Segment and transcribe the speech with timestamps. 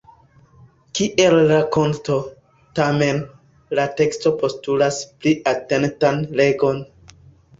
[0.99, 2.15] Kiel rakonto,
[2.79, 3.21] tamen,
[3.79, 6.81] la teksto postulas pli atentan legon.